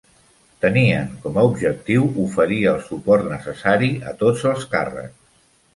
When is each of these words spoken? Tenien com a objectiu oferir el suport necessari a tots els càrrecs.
Tenien 0.63 1.11
com 1.25 1.37
a 1.41 1.43
objectiu 1.51 2.07
oferir 2.25 2.59
el 2.73 2.83
suport 2.89 3.31
necessari 3.35 3.95
a 4.15 4.19
tots 4.25 4.49
els 4.55 4.71
càrrecs. 4.75 5.19